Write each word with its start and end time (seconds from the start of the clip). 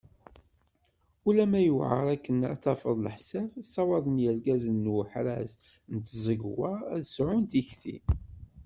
Ulama 1.29 1.59
yewɛer 1.63 2.05
akken 2.15 2.37
ad 2.51 2.59
tafeḍ 2.63 2.97
leḥsab, 2.99 3.49
ssawaḍen 3.61 4.21
yirgazen 4.23 4.77
n 4.87 4.91
uḥraz 4.99 5.51
n 5.93 5.95
tẓegwa 6.05 6.71
ad 6.95 7.03
sɛun 7.15 7.43
tikti. 7.51 7.97